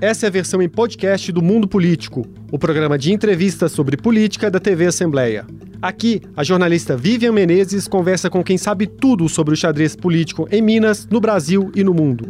[0.00, 4.48] Essa é a versão em podcast do Mundo Político, o programa de entrevistas sobre política
[4.48, 5.44] da TV Assembleia.
[5.82, 10.62] Aqui, a jornalista Vivian Menezes conversa com quem sabe tudo sobre o xadrez político em
[10.62, 12.28] Minas, no Brasil e no mundo.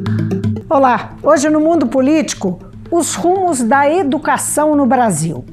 [0.71, 2.59] Olá, hoje no Mundo Político,
[2.91, 5.45] os rumos da educação no Brasil.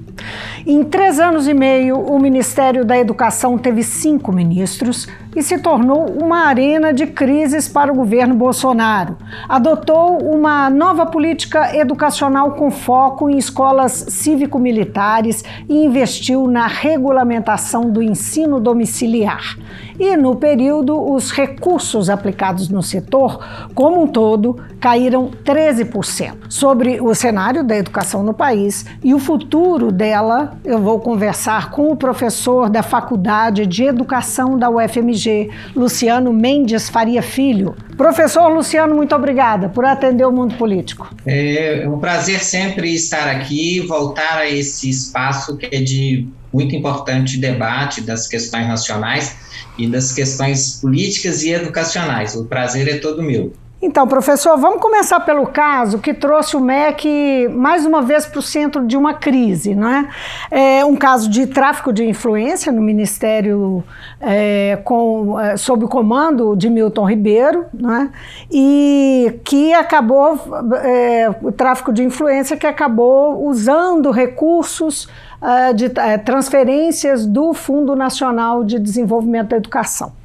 [0.65, 6.05] Em três anos e meio, o Ministério da Educação teve cinco ministros e se tornou
[6.09, 9.17] uma arena de crises para o governo Bolsonaro.
[9.49, 18.01] Adotou uma nova política educacional com foco em escolas cívico-militares e investiu na regulamentação do
[18.01, 19.57] ensino domiciliar.
[19.99, 23.39] E no período, os recursos aplicados no setor,
[23.73, 26.33] como um todo, caíram 13%.
[26.49, 31.91] Sobre o cenário da educação no país e o futuro dela, eu vou conversar com
[31.91, 37.75] o professor da Faculdade de Educação da UFMG, Luciano Mendes Faria Filho.
[37.97, 41.09] Professor Luciano, muito obrigada por atender o mundo político.
[41.25, 47.39] É um prazer sempre estar aqui, voltar a esse espaço que é de muito importante
[47.39, 49.35] debate das questões nacionais
[49.75, 52.35] e das questões políticas e educacionais.
[52.35, 53.53] O prazer é todo meu.
[53.85, 58.41] Então, professor, vamos começar pelo caso que trouxe o MEC mais uma vez para o
[58.41, 60.09] centro de uma crise, não é?
[60.49, 63.83] É um caso de tráfico de influência no Ministério
[64.19, 68.09] é, com, é, sob o comando de Milton Ribeiro, não é?
[68.51, 70.33] E que acabou
[70.81, 75.07] é, o tráfico de influência que acabou usando recursos
[75.39, 80.24] é, de é, transferências do Fundo Nacional de Desenvolvimento da Educação.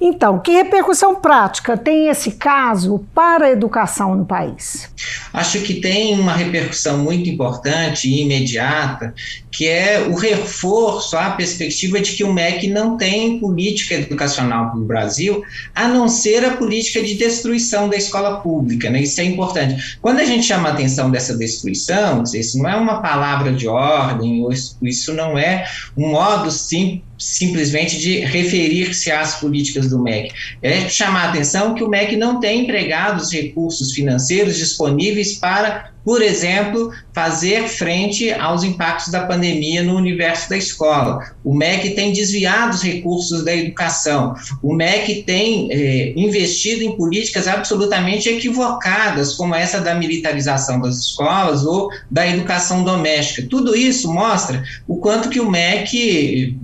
[0.00, 4.90] Então, que repercussão prática tem esse caso para a educação no país?
[5.32, 9.14] Acho que tem uma repercussão muito importante e imediata,
[9.50, 14.84] que é o reforço à perspectiva de que o MEC não tem política educacional no
[14.84, 15.42] Brasil,
[15.74, 18.90] a não ser a política de destruição da escola pública.
[18.90, 19.02] Né?
[19.02, 19.98] Isso é importante.
[20.02, 24.46] Quando a gente chama a atenção dessa destruição, isso não é uma palavra de ordem,
[24.82, 30.32] isso não é um modo simples simplesmente de referir-se às políticas do MEC.
[30.62, 35.90] É chamar a atenção que o MEC não tem empregado os recursos financeiros disponíveis para,
[36.04, 41.18] por exemplo, fazer frente aos impactos da pandemia no universo da escola.
[41.42, 44.34] O MEC tem desviado os recursos da educação.
[44.62, 51.64] O MEC tem eh, investido em políticas absolutamente equivocadas, como essa da militarização das escolas
[51.64, 53.46] ou da educação doméstica.
[53.48, 56.56] Tudo isso mostra o quanto que o MEC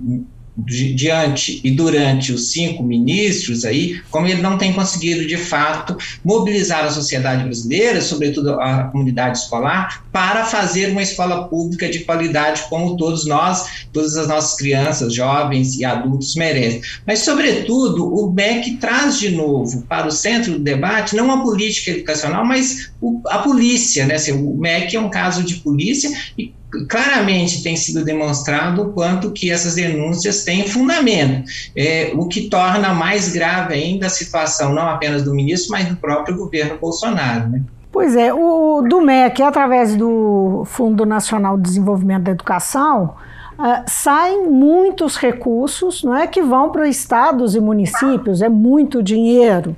[0.55, 6.85] diante e durante os cinco ministros aí, como ele não tem conseguido de fato mobilizar
[6.85, 12.95] a sociedade brasileira, sobretudo a comunidade escolar, para fazer uma escola pública de qualidade como
[12.95, 16.81] todos nós, todas as nossas crianças, jovens e adultos merecem.
[17.05, 21.91] Mas sobretudo o MEC traz de novo para o centro do debate não a política
[21.91, 22.91] educacional, mas
[23.27, 24.15] a polícia, né?
[24.15, 26.53] Assim, o MEC é um caso de polícia e
[26.89, 31.43] claramente tem sido demonstrado o quanto que essas denúncias têm fundamento,
[31.75, 35.95] é, o que torna mais grave ainda a situação não apenas do ministro, mas do
[35.95, 37.49] próprio governo Bolsonaro.
[37.49, 37.61] Né?
[37.91, 43.15] Pois é, o do MEC, através do Fundo Nacional de Desenvolvimento da Educação,
[43.53, 49.75] Uh, saem muitos recursos não é, que vão para estados e municípios, é muito dinheiro,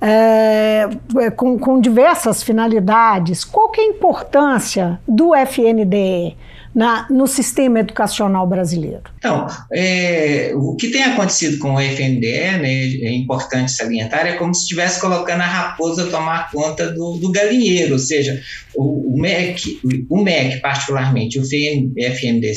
[0.00, 0.88] é,
[1.36, 3.44] com, com diversas finalidades.
[3.44, 6.36] Qual que é a importância do FNDE?
[6.74, 9.02] Na, no sistema educacional brasileiro?
[9.16, 14.54] Então, é, o que tem acontecido com o FNDE, né, é importante salientar, é como
[14.54, 18.40] se estivesse colocando a raposa tomar conta do, do galinheiro, ou seja,
[18.76, 22.52] o, o, MEC, o MEC particularmente, o FNDE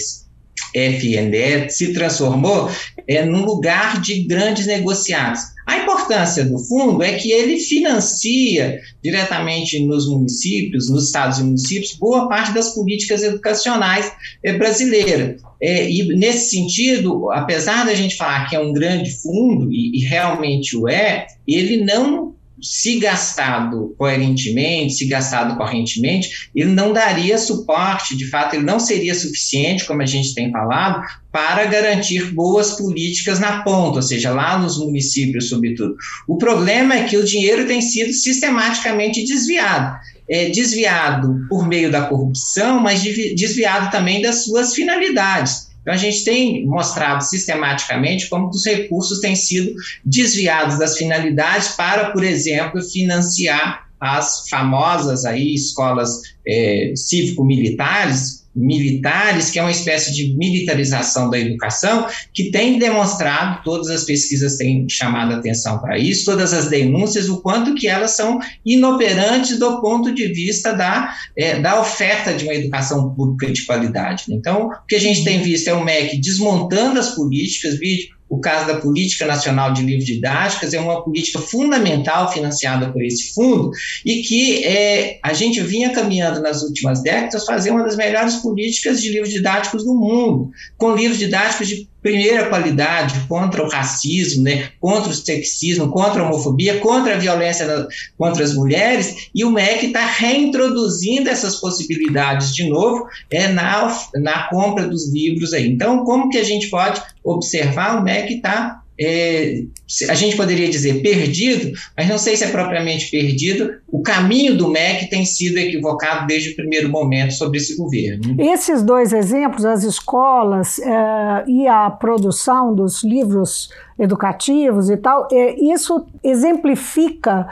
[0.74, 2.70] FNDE se transformou
[3.08, 5.42] é, num lugar de grandes negociados.
[5.66, 11.94] A importância do fundo é que ele financia diretamente nos municípios, nos estados e municípios,
[11.94, 14.12] boa parte das políticas educacionais
[14.44, 15.42] é, brasileiras.
[15.62, 20.06] É, e nesse sentido, apesar da gente falar que é um grande fundo, e, e
[20.06, 28.16] realmente o é, ele não se gastado coerentemente, se gastado correntemente, ele não daria suporte,
[28.16, 31.02] de fato, ele não seria suficiente, como a gente tem falado,
[31.32, 35.96] para garantir boas políticas na ponta, ou seja, lá nos municípios, sobretudo.
[36.28, 40.00] O problema é que o dinheiro tem sido sistematicamente desviado.
[40.30, 45.71] É, desviado por meio da corrupção, mas desviado também das suas finalidades.
[45.82, 49.74] Então, a gente tem mostrado sistematicamente como os recursos têm sido
[50.06, 59.60] desviados das finalidades para, por exemplo, financiar as famosas aí escolas é, cívico-militares, militares, que
[59.60, 65.34] é uma espécie de militarização da educação, que tem demonstrado, todas as pesquisas têm chamado
[65.34, 70.28] atenção para isso, todas as denúncias, o quanto que elas são inoperantes do ponto de
[70.28, 74.26] vista da, é, da oferta de uma educação pública de qualidade.
[74.30, 78.40] Então, o que a gente tem visto é o MEC desmontando as políticas, vídeo o
[78.40, 83.72] caso da Política Nacional de Livros Didáticas é uma política fundamental financiada por esse fundo
[84.06, 89.02] e que é, a gente vinha caminhando nas últimas décadas fazer uma das melhores políticas
[89.02, 94.70] de livros didáticos do mundo, com livros didáticos de primeira qualidade contra o racismo, né,
[94.80, 97.88] contra o sexismo, contra a homofobia, contra a violência da,
[98.18, 104.48] contra as mulheres, e o MEC está reintroduzindo essas possibilidades de novo é, na, na
[104.50, 105.68] compra dos livros aí.
[105.68, 108.00] Então, como que a gente pode observar?
[108.00, 109.64] O MEC está é,
[110.10, 113.74] a gente poderia dizer perdido, mas não sei se é propriamente perdido.
[113.92, 118.36] O caminho do MEC tem sido equivocado desde o primeiro momento sobre esse governo.
[118.40, 125.60] Esses dois exemplos, as escolas é, e a produção dos livros educativos e tal, é,
[125.60, 127.48] isso exemplifica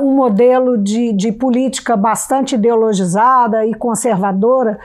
[0.00, 4.78] um modelo de, de política bastante ideologizada e conservadora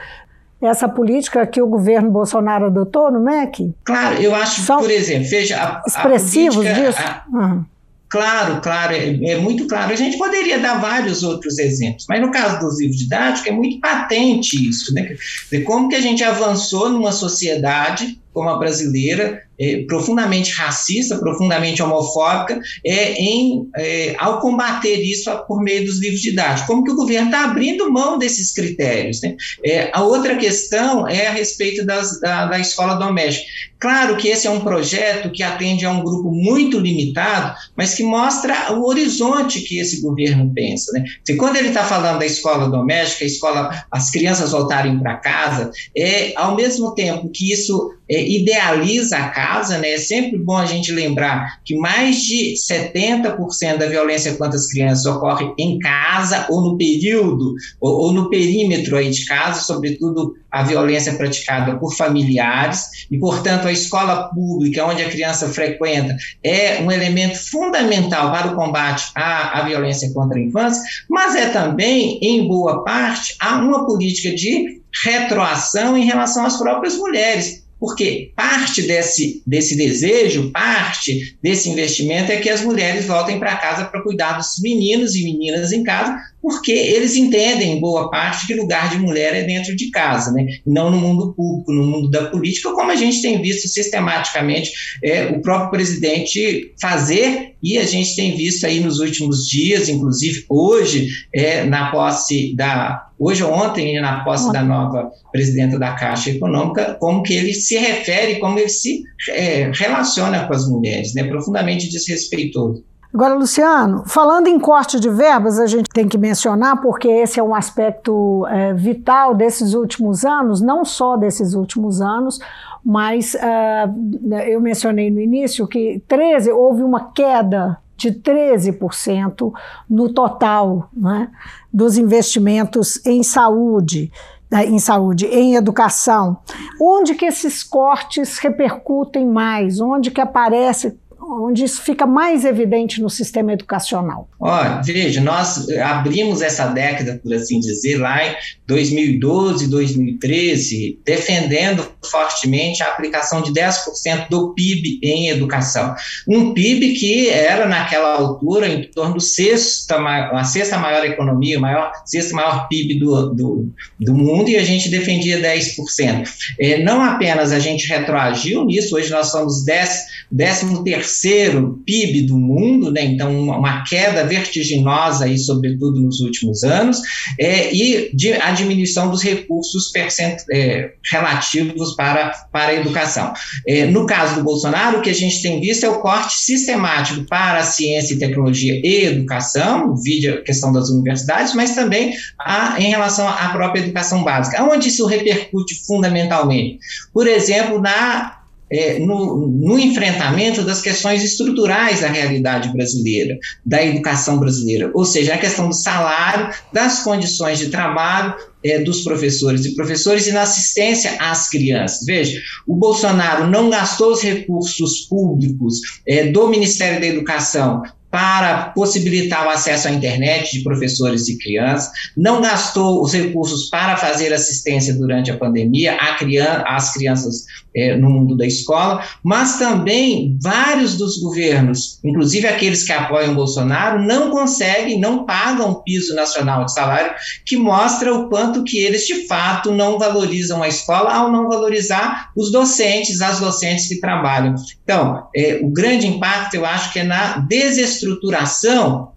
[0.60, 3.74] essa política que o governo Bolsonaro adotou no MEC?
[3.84, 5.56] Claro, eu acho, São por exemplo, veja.
[5.56, 7.02] A, expressivos a política, disso?
[7.02, 7.64] A, uhum.
[8.10, 9.92] Claro, claro, é, é, muito claro.
[9.92, 13.78] A gente poderia dar vários outros exemplos, mas no caso dos livros didáticos é muito
[13.78, 15.14] patente isso, né?
[15.50, 21.82] De como que a gente avançou numa sociedade como a brasileira, é, profundamente racista, profundamente
[21.82, 26.66] homofóbica, é, em, é, ao combater isso por meio dos livros didáticos.
[26.66, 29.20] Como que o governo está abrindo mão desses critérios?
[29.20, 29.36] Né?
[29.64, 33.46] É, a outra questão é a respeito das, da, da escola doméstica.
[33.78, 38.02] Claro que esse é um projeto que atende a um grupo muito limitado, mas que
[38.02, 40.92] mostra o horizonte que esse governo pensa.
[40.92, 41.04] Né?
[41.38, 46.34] Quando ele está falando da escola doméstica, a escola, as crianças voltarem para casa, é
[46.36, 49.92] ao mesmo tempo que isso é, idealiza a casa, né?
[49.92, 55.06] É sempre bom a gente lembrar que mais de 70% da violência contra as crianças
[55.06, 60.64] ocorre em casa ou no período ou, ou no perímetro aí de casa, sobretudo a
[60.64, 66.90] violência praticada por familiares, e, portanto, a escola pública, onde a criança frequenta, é um
[66.90, 72.48] elemento fundamental para o combate à, à violência contra a infância, mas é também, em
[72.48, 79.42] boa parte, há uma política de retroação em relação às próprias mulheres porque parte desse,
[79.46, 84.60] desse desejo, parte desse investimento é que as mulheres voltem para casa para cuidar dos
[84.60, 89.34] meninos e meninas em casa, porque eles entendem, em boa parte, que lugar de mulher
[89.34, 90.46] é dentro de casa, né?
[90.66, 94.70] não no mundo público, no mundo da política, como a gente tem visto sistematicamente
[95.02, 100.44] é, o próprio presidente fazer, e a gente tem visto aí nos últimos dias, inclusive
[100.48, 103.06] hoje, é, na posse da.
[103.18, 107.76] Hoje ou ontem, na posse da nova presidenta da Caixa Econômica, como que ele se
[107.76, 111.24] refere, como ele se é, relaciona com as mulheres, né?
[111.24, 112.82] profundamente desrespeitoso.
[113.12, 117.42] Agora, Luciano, falando em corte de verbas, a gente tem que mencionar, porque esse é
[117.42, 122.38] um aspecto é, vital desses últimos anos, não só desses últimos anos,
[122.84, 129.52] mas uh, eu mencionei no início que 13, houve uma queda de 13%
[129.88, 131.28] no total né,
[131.70, 134.10] dos investimentos em saúde
[134.50, 136.38] né, em saúde, em educação,
[136.80, 143.10] onde que esses cortes repercutem mais, onde que aparece onde isso fica mais evidente no
[143.10, 144.28] sistema educacional?
[144.38, 148.34] Olha, veja, nós abrimos essa década, por assim dizer, lá em
[148.66, 155.94] 2012, 2013, defendendo fortemente a aplicação de 10% do PIB em educação.
[156.26, 161.92] Um PIB que era, naquela altura, em torno do sexta, a sexta maior economia, maior,
[162.04, 163.68] sexta maior PIB do, do,
[163.98, 166.28] do mundo, e a gente defendia 10%.
[166.58, 170.00] É, não apenas a gente retroagiu nisso, hoje nós somos 10,
[170.36, 170.82] 13
[171.20, 173.04] terceiro PIB do mundo, né?
[173.04, 176.98] então uma queda vertiginosa, aí, sobretudo nos últimos anos,
[177.38, 183.32] é, e de, a diminuição dos recursos percent, é, relativos para, para a educação.
[183.66, 187.24] É, no caso do Bolsonaro, o que a gente tem visto é o corte sistemático
[187.26, 192.88] para a ciência e tecnologia e educação, vídeo questão das universidades, mas também a, em
[192.88, 194.62] relação à própria educação básica.
[194.62, 196.78] Onde isso repercute fundamentalmente?
[197.12, 198.39] Por exemplo, na
[198.70, 203.36] é, no, no, enfrentamento das questões estruturais da realidade brasileira,
[203.66, 208.34] da educação brasileira, ou seja, a questão do salário, das condições de trabalho
[208.64, 212.04] é, dos professores e professores e na assistência às crianças.
[212.06, 219.46] Veja, o Bolsonaro não gastou os recursos públicos é, do Ministério da Educação para possibilitar
[219.46, 224.94] o acesso à internet de professores e crianças, não gastou os recursos para fazer assistência
[224.94, 232.00] durante a pandemia às crianças é, no mundo da escola, mas também vários dos governos,
[232.02, 237.12] inclusive aqueles que apoiam Bolsonaro, não conseguem, não pagam o piso nacional de salário,
[237.46, 242.30] que mostra o quanto que eles de fato não valorizam a escola ao não valorizar
[242.36, 244.54] os docentes, as docentes que trabalham.
[244.82, 247.99] Então, é, o grande impacto eu acho que é na desestruturação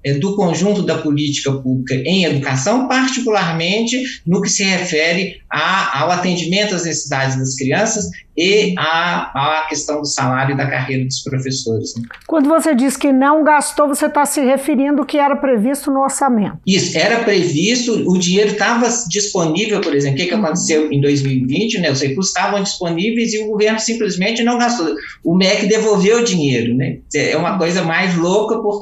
[0.03, 6.11] é, do conjunto da política pública em educação, particularmente no que se refere a, ao
[6.11, 11.93] atendimento às necessidades das crianças e a questão do salário e da carreira dos professores.
[11.95, 12.03] Né?
[12.25, 16.01] Quando você diz que não gastou, você está se referindo ao que era previsto no
[16.01, 16.57] orçamento.
[16.65, 21.79] Isso, era previsto, o dinheiro estava disponível, por exemplo, o que, que aconteceu em 2020,
[21.79, 21.91] né?
[21.91, 24.95] Os recursos estavam disponíveis e o governo simplesmente não gastou.
[25.23, 26.97] O MEC devolveu o dinheiro, né?
[27.13, 28.72] É uma coisa mais louca, porque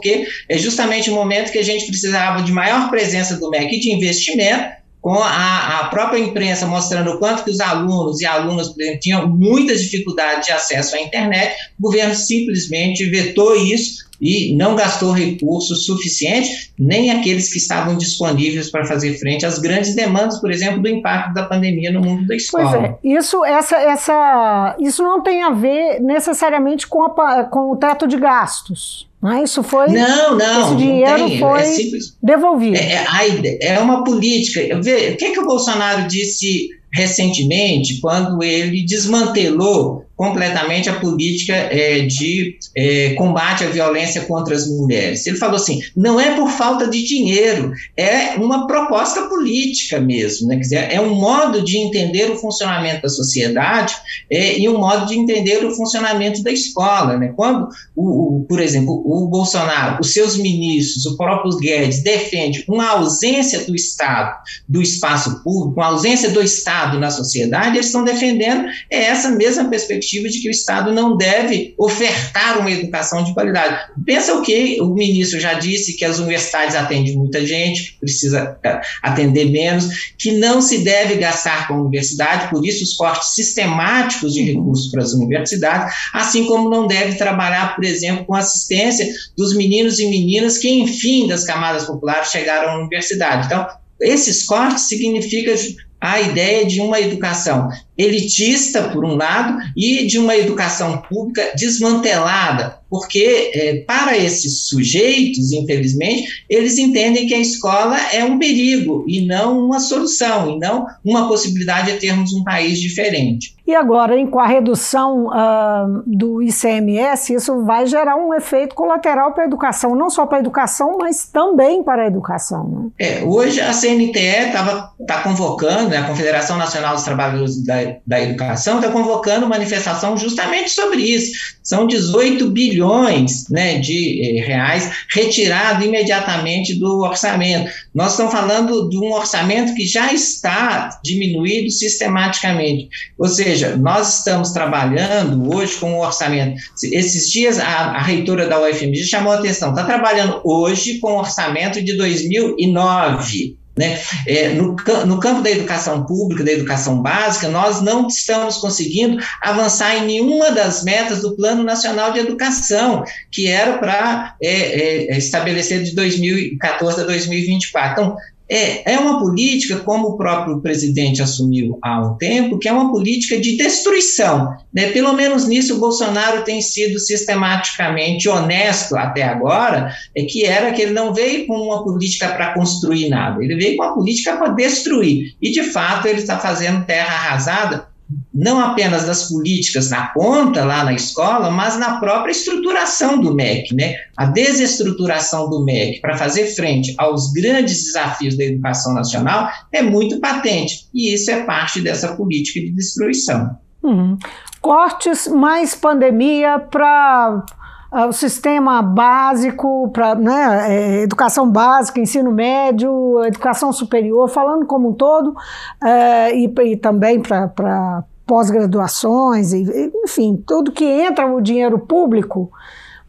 [0.48, 4.81] é justamente o momento que a gente precisava de maior presença do MEC de investimento
[5.01, 9.00] com a, a, própria imprensa mostrando o quanto que os alunos e alunas, por exemplo,
[9.00, 15.12] tinham muitas dificuldades de acesso à internet, o governo simplesmente vetou isso e não gastou
[15.12, 20.79] recursos suficientes, nem aqueles que estavam disponíveis para fazer frente às grandes demandas, por exemplo,
[20.79, 22.69] do impacto da pandemia no mundo da escola.
[22.69, 27.75] Pois é, isso, essa, essa, isso não tem a ver necessariamente com, a, com o
[27.75, 29.10] teto de gastos.
[29.22, 29.88] Não, isso foi.
[29.88, 30.66] Não, não.
[30.66, 32.78] Esse dinheiro não foi é devolvido.
[32.78, 34.78] É, é, é, uma política.
[34.78, 42.01] o que, é que o Bolsonaro disse recentemente, quando ele desmantelou completamente a política é,
[42.01, 45.25] de é, combate à violência contra as mulheres.
[45.25, 50.58] Ele falou assim: não é por falta de dinheiro, é uma proposta política mesmo, né?
[50.58, 53.96] Quer dizer, é um modo de entender o funcionamento da sociedade
[54.32, 57.18] é, e um modo de entender o funcionamento da escola.
[57.18, 57.34] Né?
[57.36, 62.90] Quando, o, o, por exemplo, o Bolsonaro, os seus ministros, o próprio Guedes defende uma
[62.90, 64.38] ausência do Estado
[64.70, 70.11] do espaço público, uma ausência do Estado na sociedade, eles estão defendendo essa mesma perspectiva
[70.12, 73.91] perspectiva de que o Estado não deve ofertar uma educação de qualidade.
[74.06, 78.82] Pensa o que o ministro já disse, que as universidades atendem muita gente, precisa é,
[79.01, 79.88] atender menos,
[80.18, 84.91] que não se deve gastar com a universidade, por isso os cortes sistemáticos de recursos
[84.91, 90.08] para as universidades, assim como não deve trabalhar, por exemplo, com assistência dos meninos e
[90.08, 93.46] meninas que, enfim, das camadas populares chegaram à universidade.
[93.46, 93.68] Então,
[94.01, 95.53] esses cortes significam
[96.01, 102.79] a ideia de uma educação elitista, por um lado, e de uma educação pública desmantelada,
[102.89, 109.25] porque é, para esses sujeitos, infelizmente, eles entendem que a escola é um perigo e
[109.25, 113.55] não uma solução, e não uma possibilidade de termos um país diferente.
[113.65, 119.31] E agora, hein, com a redução uh, do ICMS, isso vai gerar um efeito colateral
[119.31, 122.67] para a educação, não só para a educação, mas também para a educação.
[122.67, 122.89] Né?
[123.00, 124.51] É, hoje a CNTE
[125.00, 130.71] está convocando, né, a Confederação Nacional dos Trabalhadores da da, Educação está convocando manifestação justamente
[130.71, 131.31] sobre isso.
[131.63, 137.71] São 18 bilhões né, de eh, reais retirados imediatamente do orçamento.
[137.93, 142.89] Nós estamos falando de um orçamento que já está diminuído sistematicamente.
[143.17, 146.61] Ou seja, nós estamos trabalhando hoje com um orçamento.
[146.83, 151.17] Esses dias a, a reitora da UFMG chamou a atenção, está trabalhando hoje com um
[151.17, 153.61] orçamento de 2009.
[153.78, 154.01] Né?
[154.28, 154.75] É, no,
[155.06, 160.51] no, campo da educação pública, da educação básica, nós não estamos conseguindo avançar em nenhuma
[160.51, 167.01] das metas do Plano Nacional de Educação, que era para é, é, estabelecer de 2014
[167.01, 167.92] a 2024.
[167.94, 168.18] Então,
[168.51, 172.91] é, é uma política, como o próprio presidente assumiu há um tempo, que é uma
[172.91, 174.53] política de destruição.
[174.74, 174.91] Né?
[174.91, 180.81] Pelo menos nisso o Bolsonaro tem sido sistematicamente honesto até agora, é que era que
[180.81, 184.50] ele não veio com uma política para construir nada, ele veio com uma política para
[184.50, 185.34] destruir.
[185.41, 187.90] E, de fato, ele está fazendo terra arrasada
[188.33, 193.75] não apenas das políticas na ponta, lá na escola, mas na própria estruturação do MEC,
[193.75, 193.95] né?
[194.15, 200.19] A desestruturação do MEC para fazer frente aos grandes desafios da educação nacional é muito
[200.19, 203.57] patente, e isso é parte dessa política de destruição.
[203.83, 204.17] Uhum.
[204.61, 207.43] Cortes mais pandemia para
[207.91, 214.89] uh, o sistema básico, para né, é, educação básica, ensino médio, educação superior, falando como
[214.89, 222.50] um todo, uh, e, e, também para pós-graduações, enfim, tudo que entra o dinheiro público,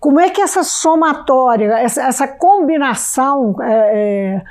[0.01, 4.43] como é que essa somatória, essa, essa combinação é, é,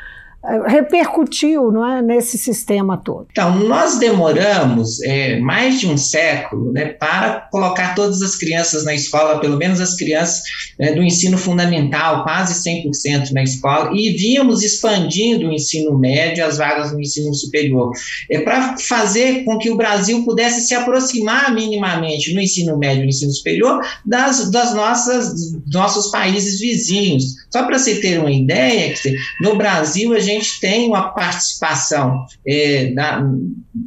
[0.44, 3.28] repercutiu não é, nesse sistema todo?
[3.32, 8.94] Então, nós demoramos é, mais de um século né, para colocar todas as crianças na
[8.94, 10.42] escola, pelo menos as crianças
[10.80, 16.58] é, do ensino fundamental, quase 100% na escola, e víamos expandindo o ensino médio, as
[16.58, 17.92] vagas no ensino superior,
[18.30, 23.04] é, para fazer com que o Brasil pudesse se aproximar minimamente no ensino médio e
[23.04, 25.34] no ensino superior das, das nossas,
[25.72, 27.36] nossos países vizinhos.
[27.52, 28.94] Só para você ter uma ideia,
[29.42, 33.24] no Brasil a gente gente tem uma participação é, da,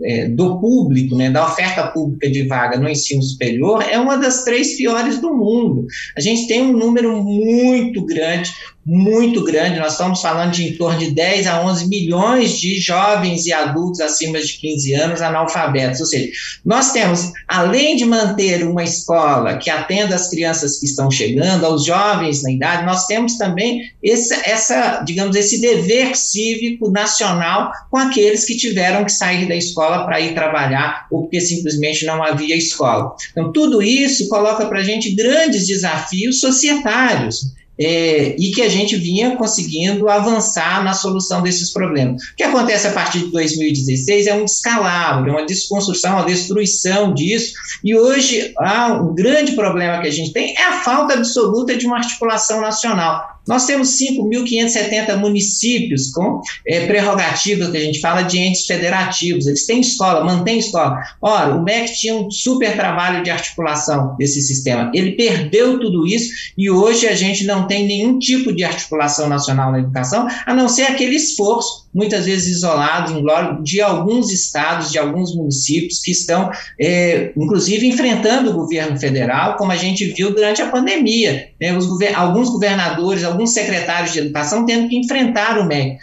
[0.02, 4.44] é, do público, né, da oferta pública de vaga no ensino superior, é uma das
[4.44, 5.86] três piores do mundo.
[6.16, 8.52] A gente tem um número muito grande
[8.86, 13.46] muito grande, nós estamos falando de em torno de 10 a 11 milhões de jovens
[13.46, 16.00] e adultos acima de 15 anos analfabetos.
[16.00, 16.28] Ou seja,
[16.64, 21.84] nós temos, além de manter uma escola que atenda as crianças que estão chegando, aos
[21.86, 28.44] jovens na idade, nós temos também esse, essa, digamos, esse dever cívico nacional com aqueles
[28.44, 33.14] que tiveram que sair da escola para ir trabalhar ou porque simplesmente não havia escola.
[33.30, 38.96] Então, tudo isso coloca para a gente grandes desafios societários é, e que a gente
[38.96, 42.22] vinha conseguindo avançar na solução desses problemas.
[42.22, 47.12] O que acontece a partir de 2016 é um descalabro, é uma desconstrução, uma destruição
[47.12, 51.76] disso, e hoje há um grande problema que a gente tem é a falta absoluta
[51.76, 53.33] de uma articulação nacional.
[53.46, 59.46] Nós temos 5.570 municípios com é, prerrogativas que a gente fala de entes federativos.
[59.46, 61.00] Eles têm escola, mantêm escola.
[61.20, 64.90] Ora, o MEC tinha um super trabalho de articulação desse sistema.
[64.94, 69.72] Ele perdeu tudo isso e hoje a gente não tem nenhum tipo de articulação nacional
[69.72, 73.24] na educação, a não ser aquele esforço muitas vezes isolados, em
[73.62, 79.72] de alguns estados, de alguns municípios que estão, é, inclusive, enfrentando o governo federal, como
[79.72, 81.48] a gente viu durante a pandemia.
[81.60, 85.96] Né, os gover alguns governadores, alguns secretários de educação tendo que enfrentar o MEC.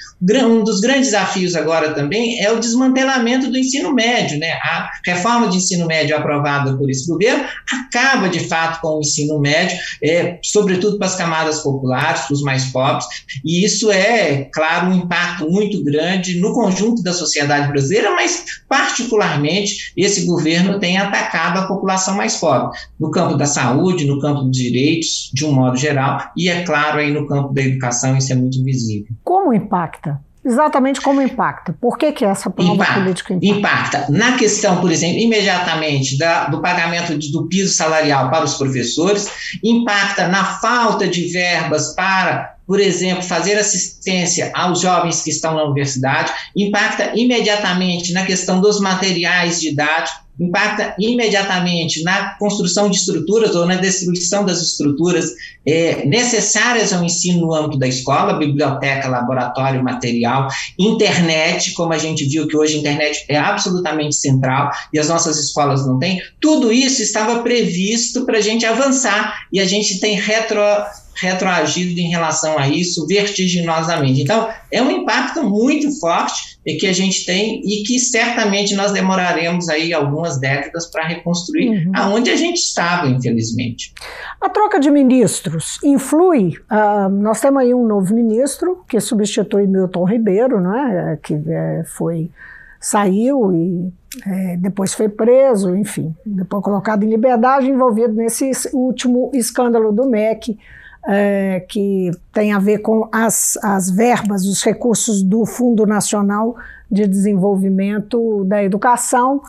[0.43, 4.39] Um dos grandes desafios agora também é o desmantelamento do ensino médio.
[4.39, 4.51] Né?
[4.51, 9.39] A reforma de ensino médio aprovada por esse governo acaba, de fato, com o ensino
[9.39, 13.05] médio, é, sobretudo para as camadas populares, para os mais pobres,
[13.43, 15.45] e isso é, claro, um impacto
[15.81, 22.15] muito grande no conjunto da sociedade brasileira, mas, particularmente, esse governo tem atacado a população
[22.15, 26.49] mais pobre, no campo da saúde, no campo dos direitos, de um modo geral, e,
[26.49, 29.13] é claro, aí no campo da educação, isso é muito visível.
[29.23, 30.19] Como impacta?
[30.43, 31.75] Exatamente como impacta.
[31.79, 33.57] Por que, que essa nova impacta, política impacta?
[33.57, 38.55] Impacta na questão, por exemplo, imediatamente da, do pagamento de, do piso salarial para os
[38.55, 39.29] professores,
[39.63, 45.65] impacta na falta de verbas para por exemplo, fazer assistência aos jovens que estão na
[45.65, 53.65] universidade, impacta imediatamente na questão dos materiais didáticos, impacta imediatamente na construção de estruturas ou
[53.65, 55.31] na destruição das estruturas
[55.67, 60.47] é, necessárias ao ensino no âmbito da escola, biblioteca, laboratório, material,
[60.79, 65.37] internet, como a gente viu que hoje a internet é absolutamente central e as nossas
[65.37, 70.15] escolas não têm, tudo isso estava previsto para a gente avançar e a gente tem
[70.15, 70.61] retro
[71.15, 74.21] retroagido em relação a isso vertiginosamente.
[74.21, 79.67] Então, é um impacto muito forte que a gente tem e que certamente nós demoraremos
[79.67, 81.91] aí algumas décadas para reconstruir uhum.
[81.95, 83.93] aonde a gente estava, infelizmente.
[84.39, 86.53] A troca de ministros influi?
[86.71, 92.29] Uh, nós temos aí um novo ministro que substitui Milton Ribeiro, né, que é, foi
[92.79, 93.93] saiu e
[94.25, 100.57] é, depois foi preso, enfim, depois colocado em liberdade, envolvido nesse último escândalo do MEC
[101.07, 106.55] é, que tem a ver com as, as verbas, os recursos do Fundo Nacional
[106.89, 109.41] de Desenvolvimento da Educação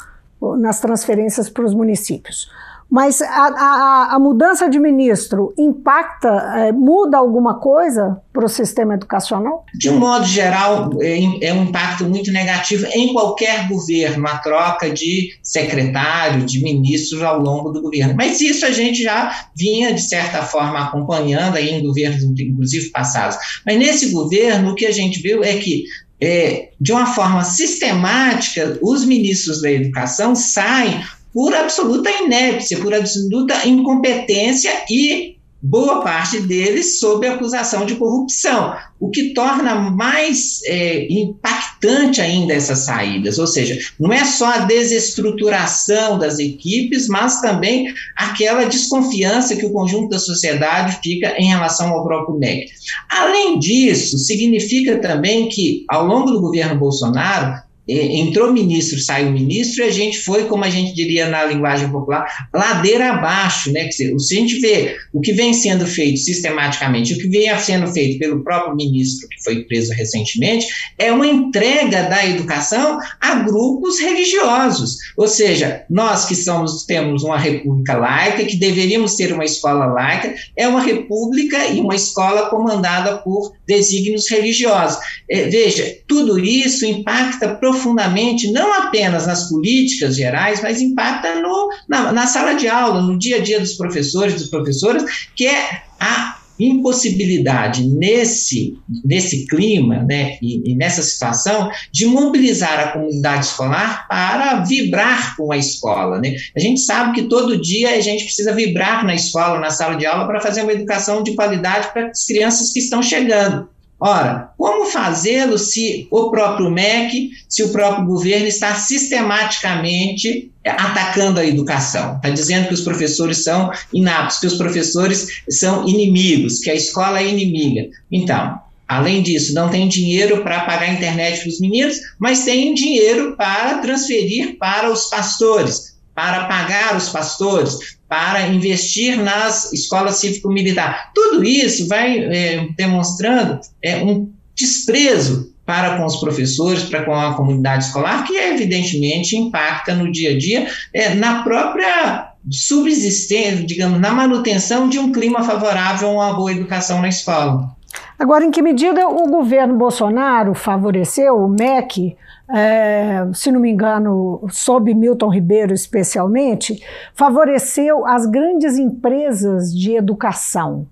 [0.59, 2.51] nas transferências para os municípios.
[2.93, 8.93] Mas a, a, a, mudança de ministro impacta, é, muda alguma coisa para o sistema
[8.93, 9.65] educacional?
[9.75, 14.91] De um modo geral, é, é, um impacto muito negativo em qualquer governo, a troca
[14.91, 18.15] de secretário, de ministros ao longo do governo.
[18.15, 23.39] Mas isso a gente já vinha, de certa forma, acompanhando aí em governos, inclusive passados.
[23.65, 25.85] Mas nesse governo, o que a gente viu é que
[26.21, 31.01] é, de uma forma sistemática, os ministros da educação saem
[31.33, 39.11] por absoluta inépcia, por absoluta incompetência e boa parte deles sob acusação de corrupção, o
[39.11, 43.39] que torna mais é, impactante ainda essas saídas.
[43.39, 49.73] Ou seja, não é só a desestruturação das equipes, mas também aquela desconfiança que o
[49.73, 52.67] conjunto da sociedade fica em relação ao próprio MEC.
[53.09, 59.89] Além disso, significa também que, ao longo do governo Bolsonaro, entrou ministro, saiu ministro, e
[59.89, 63.83] a gente foi, como a gente diria na linguagem popular, ladeira abaixo, né?
[63.85, 67.53] Quer dizer, se a gente vê o que vem sendo feito sistematicamente, o que vem
[67.59, 70.67] sendo feito pelo próprio ministro que foi preso recentemente,
[70.97, 74.99] é uma entrega da educação a grupos religiosos.
[75.17, 80.35] Ou seja, nós que somos, temos uma república laica, que deveríamos ter uma escola laica,
[80.57, 84.99] é uma república e uma escola comandada por desígnios religiosos.
[85.29, 91.71] É, veja, tudo isso impacta profundamente profundamente, não apenas nas políticas gerais, mas impacta no,
[91.89, 95.05] na, na sala de aula, no dia a dia dos professores, das professoras,
[95.35, 102.93] que é a impossibilidade nesse, nesse clima né, e, e, nessa situação de mobilizar a
[102.93, 106.21] comunidade escolar para vibrar com a escola.
[106.21, 106.35] Né?
[106.55, 110.05] A gente sabe que todo dia a gente precisa vibrar na escola, na sala de
[110.05, 113.72] aula, para fazer uma educação de qualidade para as crianças que estão chegando.
[114.05, 121.47] Ora, como fazê-lo se o próprio MEC, se o próprio governo está sistematicamente atacando a
[121.47, 122.17] educação?
[122.17, 127.21] Está dizendo que os professores são inaptos, que os professores são inimigos, que a escola
[127.21, 127.89] é inimiga.
[128.11, 132.75] Então, Além disso, não tem dinheiro para pagar a internet para os meninos, mas tem
[132.75, 141.11] dinheiro para transferir para os pastores, para pagar os pastores, para investir nas escolas cívico-militar.
[141.15, 147.35] Tudo isso vai é, demonstrando é, um desprezo para com os professores, para com a
[147.35, 154.13] comunidade escolar, que evidentemente impacta no dia a dia, é, na própria subsistência, digamos, na
[154.13, 157.71] manutenção de um clima favorável a uma boa educação na escola.
[158.19, 162.17] Agora, em que medida o governo Bolsonaro favoreceu o MEC
[162.55, 170.87] é, se não me engano, sob Milton Ribeiro especialmente, favoreceu as grandes empresas de educação.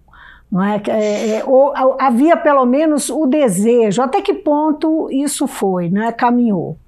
[0.50, 0.62] Não?
[0.62, 4.00] É, é, ou, havia pelo menos o desejo.
[4.00, 6.10] Até que ponto isso foi, né?
[6.12, 6.78] caminhou?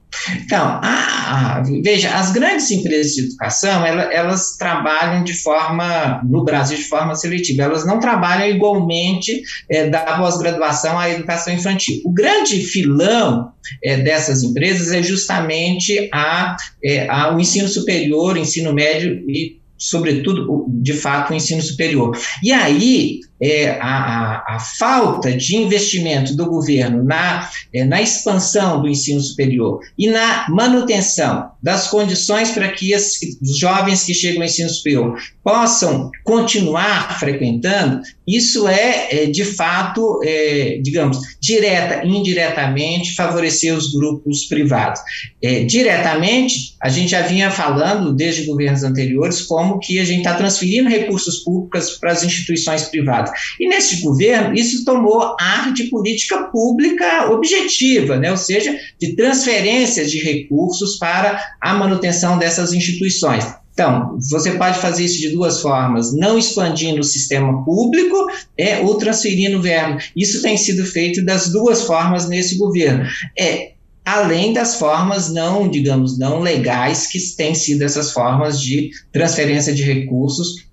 [0.45, 6.45] Então, a, a, veja, as grandes empresas de educação, elas, elas, trabalham de forma, no
[6.45, 12.01] Brasil, de forma seletiva, elas não trabalham igualmente é, da pós-graduação à educação infantil.
[12.05, 18.73] O grande filão é, dessas empresas é justamente a, é, a, o ensino superior, ensino
[18.73, 22.17] médio e, sobretudo, de fato, o ensino superior.
[22.43, 28.81] E aí, é, a, a, a, falta de investimento do governo na, é, na expansão
[28.81, 34.43] do ensino superior e na manutenção das condições para que as, os jovens que chegam
[34.43, 42.09] ao ensino superior possam continuar frequentando, isso é, é de fato, é, digamos, direta e
[42.09, 45.01] indiretamente favorecer os grupos privados.
[45.43, 50.35] É, diretamente, a gente já vinha falando desde governos anteriores como que a gente está
[50.35, 53.32] transferindo recursos públicos para as instituições privadas.
[53.59, 58.31] E nesse governo, isso tomou ar de política pública objetiva, né?
[58.31, 63.45] ou seja, de transferências de recursos para a manutenção dessas instituições.
[63.73, 68.97] Então, você pode fazer isso de duas formas, não expandindo o sistema público é, ou
[68.97, 69.99] transferindo verbo.
[70.15, 73.07] Isso tem sido feito das duas formas nesse governo.
[73.39, 73.73] É,
[74.05, 79.83] além das formas não, digamos, não legais que têm sido essas formas de transferência de
[79.83, 80.67] recursos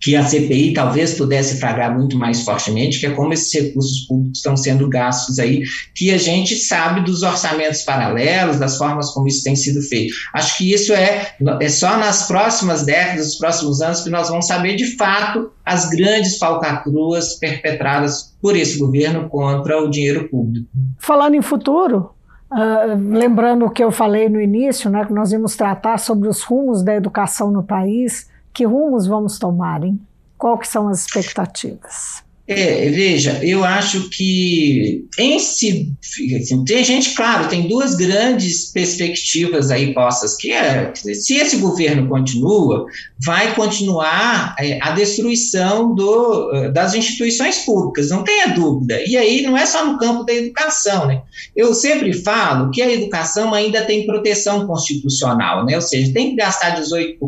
[0.00, 4.38] que a CPI talvez pudesse flagrar muito mais fortemente, que é como esses recursos públicos
[4.38, 5.62] estão sendo gastos aí,
[5.94, 10.14] que a gente sabe dos orçamentos paralelos, das formas como isso tem sido feito.
[10.34, 14.46] Acho que isso é, é só nas próximas décadas, nos próximos anos, que nós vamos
[14.46, 20.66] saber de fato as grandes falcatruas perpetradas por esse governo contra o dinheiro público.
[20.98, 22.10] Falando em futuro,
[22.52, 26.42] Uh, lembrando o que eu falei no início, né, que nós íamos tratar sobre os
[26.42, 30.00] rumos da educação no país, que rumos vamos tomar, hein?
[30.36, 32.24] Qual que são as expectativas?
[32.52, 35.92] É, veja, eu acho que em si,
[36.40, 42.08] assim, tem gente, claro, tem duas grandes perspectivas aí postas, que é, se esse governo
[42.08, 42.86] continua,
[43.24, 49.00] vai continuar é, a destruição do, das instituições públicas, não tenha dúvida.
[49.06, 51.22] E aí não é só no campo da educação, né?
[51.54, 55.74] Eu sempre falo que a educação ainda tem proteção constitucional, né?
[55.74, 57.18] Ou seja, tem que gastar 18%,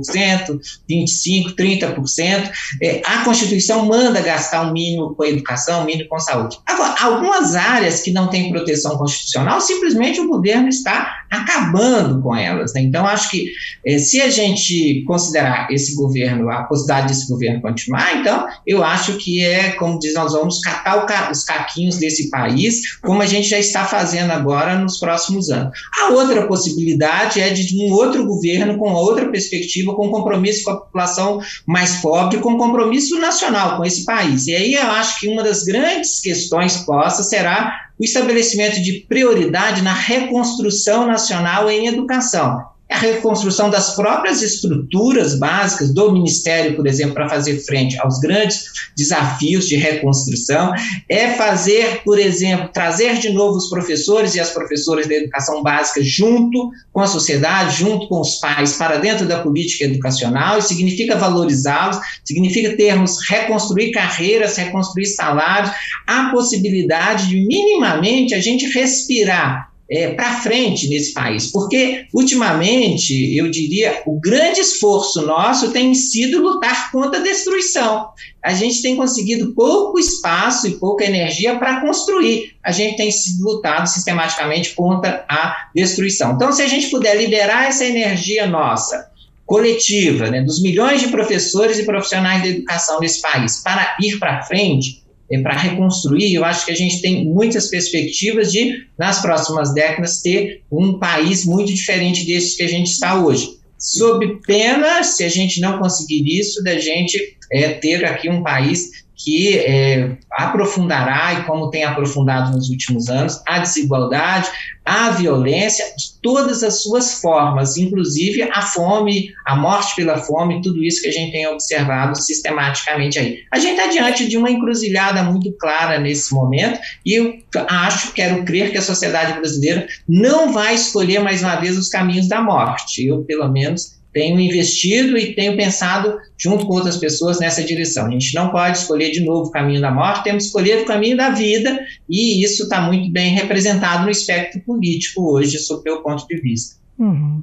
[0.89, 2.51] 25%, 30%.
[2.83, 6.59] É, a Constituição manda gastar o um mínimo com a educação, mínimo com saúde.
[6.67, 12.73] Agora, algumas áreas que não têm proteção constitucional, simplesmente o governo está acabando com elas.
[12.75, 12.83] Né?
[12.83, 13.51] Então, acho que
[13.85, 19.17] eh, se a gente considerar esse governo, a possibilidade desse governo continuar, então, eu acho
[19.19, 23.49] que é, como diz, nós vamos catar ca os caquinhos desse país, como a gente
[23.49, 25.77] já está fazendo agora nos próximos anos.
[26.01, 30.77] A outra possibilidade é de um outro governo com outra perspectiva, com compromisso com a
[30.77, 34.47] população mais pobre, com compromisso nacional com esse país.
[34.47, 39.83] E aí eu acho que uma das grandes questões postas será o estabelecimento de prioridade
[39.83, 47.15] na reconstrução nacional em educação a reconstrução das próprias estruturas básicas do Ministério, por exemplo,
[47.15, 50.73] para fazer frente aos grandes desafios de reconstrução,
[51.09, 56.01] é fazer, por exemplo, trazer de novo os professores e as professoras da educação básica
[56.05, 61.17] junto com a sociedade, junto com os pais, para dentro da política educacional, e significa
[61.17, 65.73] valorizá-los, significa termos, reconstruir carreiras, reconstruir salários,
[66.07, 73.51] a possibilidade de minimamente a gente respirar é, para frente nesse país, porque ultimamente, eu
[73.51, 78.09] diria, o grande esforço nosso tem sido lutar contra a destruição.
[78.43, 82.55] A gente tem conseguido pouco espaço e pouca energia para construir.
[82.63, 86.33] A gente tem lutado sistematicamente contra a destruição.
[86.33, 89.11] Então, se a gente puder liberar essa energia nossa,
[89.47, 94.43] coletiva, né, dos milhões de professores e profissionais da educação desse país, para ir para
[94.43, 95.04] frente,
[95.43, 100.63] para reconstruir, eu acho que a gente tem muitas perspectivas de, nas próximas décadas, ter
[100.71, 103.49] um país muito diferente desse que a gente está hoje.
[103.79, 109.04] Sob pena, se a gente não conseguir isso, da gente é, ter aqui um país
[109.17, 114.49] que é, aprofundará, e como tem aprofundado nos últimos anos, a desigualdade,
[114.85, 120.83] a violência, de todas as suas formas, inclusive a fome, a morte pela fome, tudo
[120.85, 123.39] isso que a gente tem observado sistematicamente aí.
[123.51, 128.45] A gente está diante de uma encruzilhada muito clara nesse momento, e eu acho, quero
[128.45, 133.07] crer que a sociedade brasileira não vai escolher mais uma vez os caminhos da morte.
[133.07, 138.07] Eu, pelo menos, tenho investido e tenho pensado junto com outras pessoas nessa direção.
[138.07, 140.87] A gente não pode escolher de novo o caminho da morte, temos que escolher o
[140.87, 145.85] caminho da vida, e isso está muito bem representado no espectro político hoje, sob o
[145.85, 146.77] meu ponto de vista.
[146.97, 147.43] Uhum.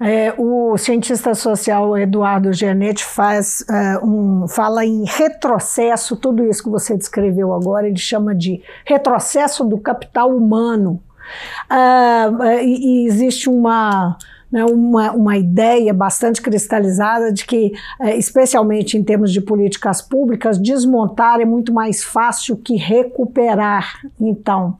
[0.00, 6.70] É, o cientista social Eduardo Gianetti faz, uh, um, fala em retrocesso, tudo isso que
[6.70, 11.02] você descreveu agora, ele chama de retrocesso do capital humano.
[11.68, 14.16] Uh, e, e existe uma
[14.52, 20.58] né, uma, uma ideia bastante cristalizada de que, é, especialmente em termos de políticas públicas,
[20.58, 24.00] desmontar é muito mais fácil que recuperar.
[24.20, 24.78] Então,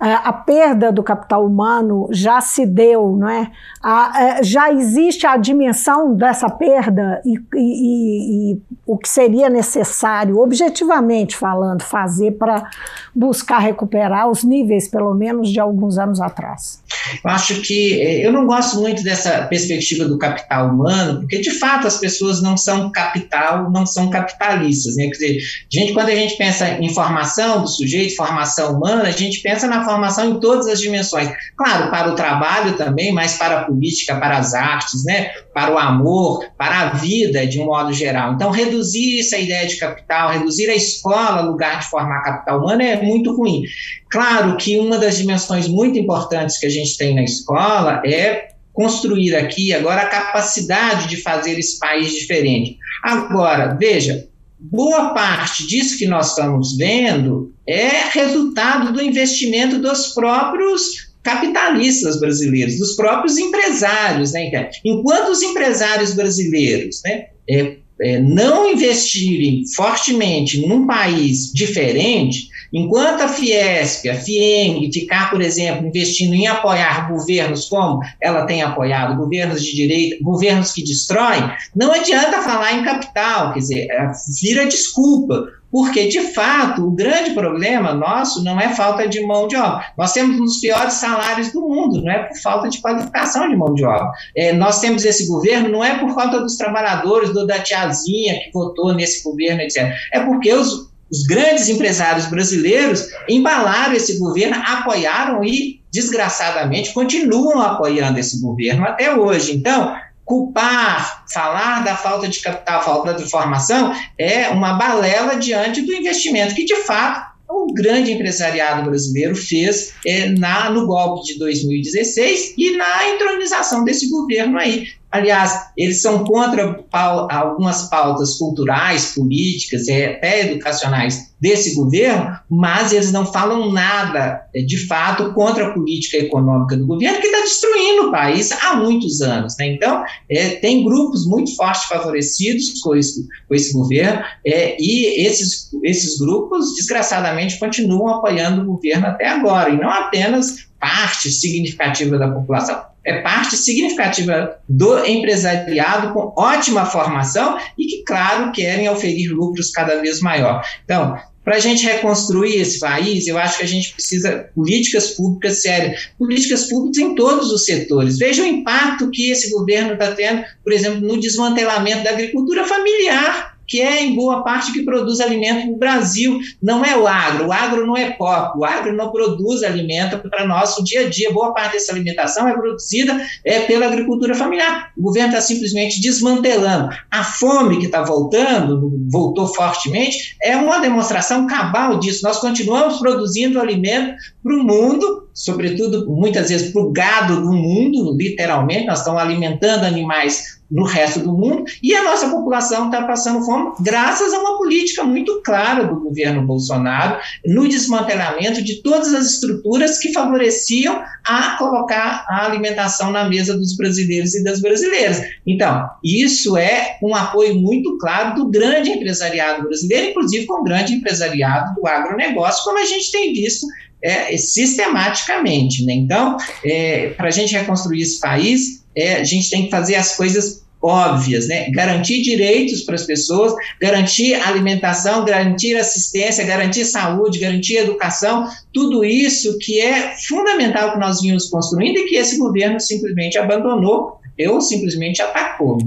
[0.00, 3.50] é, a perda do capital humano já se deu, não é?
[3.80, 10.38] A, é, já existe a dimensão dessa perda e, e, e o que seria necessário,
[10.38, 12.68] objetivamente falando, fazer para
[13.14, 16.82] buscar recuperar os níveis, pelo menos, de alguns anos atrás.
[17.22, 19.04] Eu acho que eu não gosto muito
[19.48, 24.96] perspectiva do capital humano, porque de fato as pessoas não são capital, não são capitalistas.
[24.96, 25.04] Né?
[25.04, 25.38] Quer dizer,
[25.70, 29.84] gente, quando a gente pensa em formação do sujeito, formação humana, a gente pensa na
[29.84, 31.28] formação em todas as dimensões.
[31.56, 35.30] Claro, para o trabalho também, mas para a política, para as artes, né?
[35.54, 38.32] para o amor, para a vida de um modo geral.
[38.32, 43.00] Então, reduzir essa ideia de capital, reduzir a escola lugar de formar capital humano é
[43.02, 43.62] muito ruim.
[44.10, 49.34] Claro que uma das dimensões muito importantes que a gente tem na escola é construir
[49.36, 52.78] aqui agora a capacidade de fazer esse país diferente.
[53.02, 54.26] Agora, veja,
[54.58, 62.78] boa parte disso que nós estamos vendo é resultado do investimento dos próprios capitalistas brasileiros,
[62.78, 64.32] dos próprios empresários.
[64.32, 64.70] Né?
[64.84, 73.28] Enquanto os empresários brasileiros né, é, é, não investirem fortemente num país diferente, enquanto a
[73.28, 79.62] Fiesp, a FIENG ficar, por exemplo, investindo em apoiar governos como ela tem apoiado, governos
[79.62, 84.10] de direita, governos que destroem, não adianta falar em capital, quer dizer, é,
[84.40, 89.56] vira desculpa porque, de fato, o grande problema nosso não é falta de mão de
[89.56, 89.86] obra.
[89.96, 93.56] Nós temos um dos piores salários do mundo, não é por falta de qualificação de
[93.56, 94.12] mão de obra.
[94.36, 98.50] É, nós temos esse governo, não é por falta dos trabalhadores, do da tiazinha que
[98.52, 99.90] votou nesse governo, etc.
[100.12, 108.18] É porque os, os grandes empresários brasileiros embalaram esse governo, apoiaram e, desgraçadamente, continuam apoiando
[108.20, 109.54] esse governo até hoje.
[109.56, 115.92] Então, culpar, falar da falta de capital, falta de formação, é uma balela diante do
[115.92, 122.54] investimento que, de fato, o grande empresariado brasileiro fez é, na, no golpe de 2016
[122.56, 124.86] e na entronização desse governo aí.
[125.12, 132.92] Aliás, eles são contra pau, algumas pautas culturais, políticas e até educacionais desse governo, mas
[132.92, 137.40] eles não falam nada, é, de fato, contra a política econômica do governo, que está
[137.40, 139.54] destruindo o país há muitos anos.
[139.58, 139.74] Né?
[139.74, 145.68] Então, é, tem grupos muito fortes favorecidos com esse, com esse governo, é, e esses,
[145.82, 152.30] esses grupos, desgraçadamente, continuam apoiando o governo até agora, e não apenas parte significativa da
[152.30, 159.70] população é parte significativa do empresariado com ótima formação e que, claro, querem oferir lucros
[159.70, 160.62] cada vez maior.
[160.84, 165.60] Então, para a gente reconstruir esse país, eu acho que a gente precisa políticas públicas
[165.62, 168.18] sérias, políticas públicas em todos os setores.
[168.18, 173.51] Veja o impacto que esse governo está tendo, por exemplo, no desmantelamento da agricultura familiar
[173.72, 176.38] que é em boa parte que produz alimento no Brasil.
[176.62, 180.46] Não é o agro, o agro não é pop, o agro não produz alimento para
[180.46, 181.32] nosso dia a dia.
[181.32, 184.92] Boa parte dessa alimentação é produzida é, pela agricultura familiar.
[184.94, 186.90] O governo está simplesmente desmantelando.
[187.10, 192.24] A fome que está voltando, voltou fortemente, é uma demonstração cabal disso.
[192.24, 198.14] Nós continuamos produzindo alimento para o mundo, sobretudo muitas vezes para o gado do mundo,
[198.14, 203.44] literalmente, nós estamos alimentando animais no resto do mundo, e a nossa população está passando
[203.44, 209.26] fome graças a uma política muito clara do governo Bolsonaro no desmantelamento de todas as
[209.26, 215.20] estruturas que favoreciam a colocar a alimentação na mesa dos brasileiros e das brasileiras.
[215.46, 220.94] Então, isso é um apoio muito claro do grande empresariado brasileiro, inclusive com o grande
[220.94, 223.66] empresariado do agronegócio, como a gente tem visto
[224.02, 225.84] é, sistematicamente.
[225.84, 225.94] Né?
[225.94, 230.16] Então, é, para a gente reconstruir esse país, é, a gente tem que fazer as
[230.16, 231.70] coisas óbvias, né?
[231.70, 239.56] Garantir direitos para as pessoas, garantir alimentação, garantir assistência, garantir saúde, garantir educação, tudo isso
[239.58, 245.22] que é fundamental que nós vimos construindo e que esse governo simplesmente abandonou ou simplesmente
[245.22, 245.78] atacou.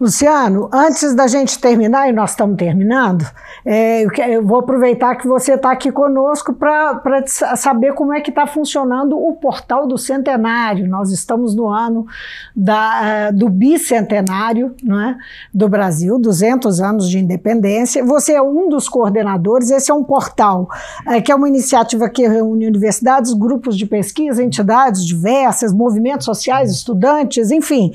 [0.00, 0.06] Né?
[0.06, 3.26] Luciano, antes da gente terminar, e nós estamos terminando,
[3.64, 8.46] é, eu vou aproveitar que você está aqui conosco para saber como é que está
[8.46, 10.88] funcionando o portal do centenário.
[10.88, 12.06] Nós estamos no ano
[12.56, 15.14] da, é, do bicentenário é,
[15.52, 18.02] do Brasil, 200 anos de independência.
[18.02, 19.70] Você é um dos coordenadores.
[19.70, 20.68] Esse é um portal
[21.06, 26.70] é, que é uma iniciativa que reúne universidades, grupos de pesquisa, entidades diversas, movimentos sociais,
[26.70, 27.92] estudantes, enfim,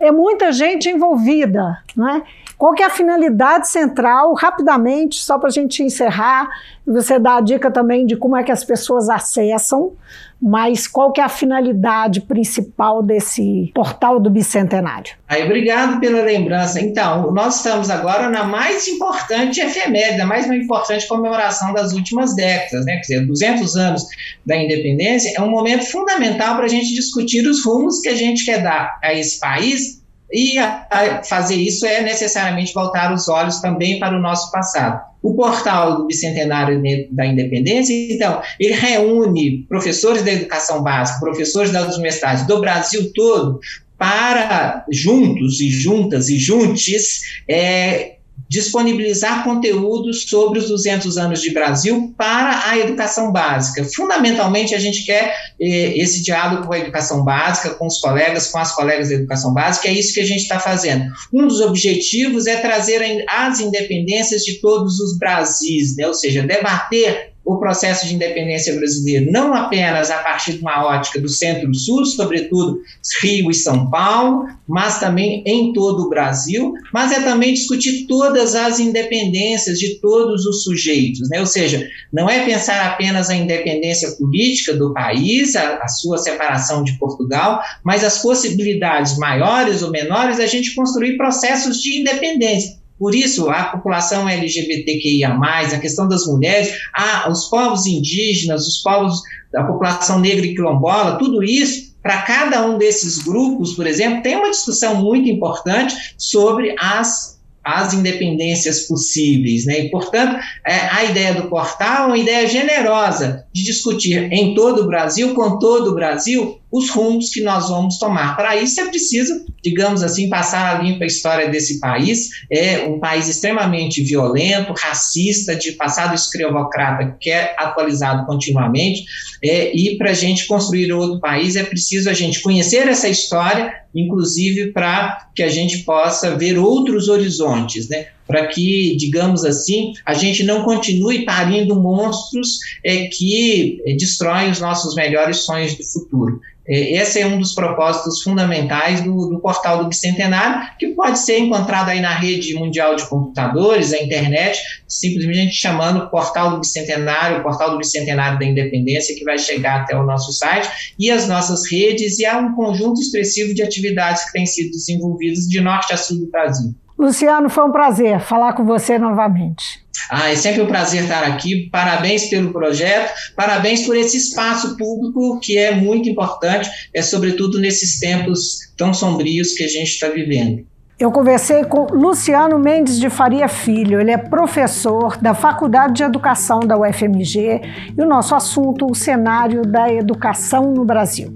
[0.00, 2.22] é muita gente envolvida vida, né?
[2.56, 6.48] Qual que é a finalidade central, rapidamente, só para a gente encerrar,
[6.86, 9.92] você dá a dica também de como é que as pessoas acessam,
[10.40, 15.14] mas qual que é a finalidade principal desse portal do Bicentenário?
[15.28, 16.80] Aí, obrigado pela lembrança.
[16.80, 22.84] Então, nós estamos agora na mais importante efeméride, a mais importante comemoração das últimas décadas,
[22.84, 22.96] né?
[22.96, 24.04] Quer dizer, 200 anos
[24.44, 28.44] da independência é um momento fundamental para a gente discutir os rumos que a gente
[28.44, 30.03] quer dar a esse país
[30.34, 35.00] e a, a fazer isso é necessariamente voltar os olhos também para o nosso passado.
[35.22, 41.94] O portal do Bicentenário da Independência, então, ele reúne professores da educação básica, professores das
[41.94, 43.60] universidades do Brasil todo,
[43.96, 48.13] para juntos e juntas e juntes é,
[48.48, 53.84] disponibilizar conteúdos sobre os 200 anos de Brasil para a educação básica.
[53.94, 58.58] Fundamentalmente, a gente quer eh, esse diálogo com a educação básica, com os colegas, com
[58.58, 61.10] as colegas da educação básica, é isso que a gente está fazendo.
[61.32, 66.06] Um dos objetivos é trazer as independências de todos os Brasis, né?
[66.06, 71.20] ou seja, debater o processo de independência brasileiro, não apenas a partir de uma ótica
[71.20, 72.80] do centro-sul, sobretudo
[73.20, 78.54] Rio e São Paulo, mas também em todo o Brasil, mas é também discutir todas
[78.54, 81.40] as independências de todos os sujeitos, né?
[81.40, 86.82] ou seja, não é pensar apenas a independência política do país, a, a sua separação
[86.82, 93.14] de Portugal, mas as possibilidades maiores ou menores da gente construir processos de independência por
[93.14, 99.20] isso, a população LGBTQIA, a questão das mulheres, a, os povos indígenas, os povos
[99.52, 104.36] da população negra e quilombola, tudo isso, para cada um desses grupos, por exemplo, tem
[104.36, 109.86] uma discussão muito importante sobre as as independências possíveis, né?
[109.86, 114.82] E, portanto, é, a ideia do portal é uma ideia generosa de discutir em todo
[114.82, 118.34] o Brasil, com todo o Brasil, os rumos que nós vamos tomar.
[118.34, 122.30] Para isso é preciso, digamos assim, passar a limpa a história desse país.
[122.50, 129.04] É um país extremamente violento, racista, de passado escravocrata, que é atualizado continuamente.
[129.42, 133.72] É, e para a gente construir outro país é preciso a gente conhecer essa história,
[133.94, 138.06] inclusive para que a gente possa ver outros horizontes, né?
[138.26, 144.60] Para que, digamos assim, a gente não continue parindo monstros é, que é, destroem os
[144.60, 146.40] nossos melhores sonhos de futuro.
[146.66, 151.38] É, esse é um dos propósitos fundamentais do, do, portal do Bicentenário, que pode ser
[151.38, 154.58] encontrado aí na rede mundial de computadores, a internet,
[154.88, 160.04] simplesmente chamando Portal do Bicentenário, Portal do Bicentenário da Independência, que vai chegar até o
[160.04, 164.46] nosso site, e as nossas redes, e há um conjunto expressivo de atividades que têm
[164.46, 166.74] sido desenvolvidas de norte a sul do Brasil.
[166.98, 169.84] Luciano, foi um prazer falar com você novamente.
[170.10, 171.68] Ah, é sempre um prazer estar aqui.
[171.70, 177.98] Parabéns pelo projeto, parabéns por esse espaço público que é muito importante, é sobretudo nesses
[177.98, 180.64] tempos tão sombrios que a gente está vivendo.
[180.98, 186.60] Eu conversei com Luciano Mendes de Faria Filho, ele é professor da Faculdade de Educação
[186.60, 187.60] da UFMG
[187.96, 191.34] e o nosso assunto, o cenário da educação no Brasil.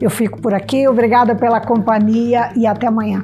[0.00, 3.22] Eu fico por aqui, obrigada pela companhia e até amanhã.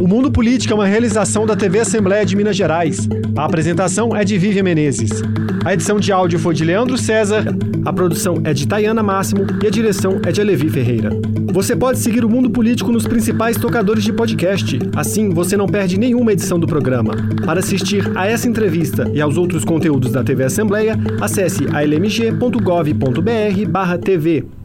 [0.00, 3.06] O Mundo Político é uma realização da TV Assembleia de Minas Gerais.
[3.36, 5.10] A apresentação é de Vivian Menezes.
[5.64, 7.44] A edição de áudio foi de Leandro César,
[7.84, 11.10] a produção é de Tayana Máximo e a direção é de Alevi Ferreira.
[11.52, 14.78] Você pode seguir o Mundo Político nos principais tocadores de podcast.
[14.94, 17.14] Assim, você não perde nenhuma edição do programa.
[17.44, 24.59] Para assistir a essa entrevista e aos outros conteúdos da TV Assembleia, acesse almg.gov.br/tv.